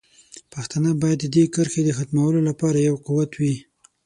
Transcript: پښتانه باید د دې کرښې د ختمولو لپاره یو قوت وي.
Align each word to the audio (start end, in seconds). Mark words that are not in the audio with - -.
پښتانه 0.53 0.89
باید 1.01 1.19
د 1.21 1.25
دې 1.35 1.43
کرښې 1.53 1.81
د 1.85 1.89
ختمولو 1.97 2.39
لپاره 2.49 2.77
یو 2.89 2.95
قوت 3.05 3.31
وي. 3.41 3.55